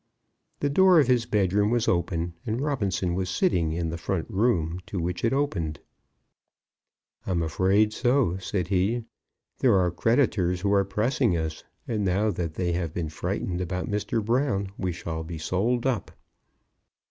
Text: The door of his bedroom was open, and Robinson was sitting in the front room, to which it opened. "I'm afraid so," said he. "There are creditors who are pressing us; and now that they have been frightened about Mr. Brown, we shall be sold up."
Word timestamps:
The 0.61 0.69
door 0.71 0.99
of 0.99 1.05
his 1.05 1.27
bedroom 1.27 1.69
was 1.69 1.87
open, 1.87 2.33
and 2.43 2.59
Robinson 2.59 3.13
was 3.13 3.29
sitting 3.29 3.71
in 3.71 3.89
the 3.91 3.99
front 3.99 4.27
room, 4.31 4.79
to 4.87 4.99
which 4.99 5.23
it 5.23 5.31
opened. 5.31 5.79
"I'm 7.27 7.43
afraid 7.43 7.93
so," 7.93 8.37
said 8.37 8.69
he. 8.69 9.03
"There 9.59 9.77
are 9.77 9.91
creditors 9.91 10.61
who 10.61 10.73
are 10.73 10.83
pressing 10.85 11.37
us; 11.37 11.63
and 11.87 12.03
now 12.03 12.31
that 12.31 12.55
they 12.55 12.71
have 12.71 12.95
been 12.95 13.09
frightened 13.09 13.61
about 13.61 13.85
Mr. 13.91 14.25
Brown, 14.25 14.71
we 14.75 14.91
shall 14.91 15.23
be 15.23 15.37
sold 15.37 15.85
up." 15.85 16.09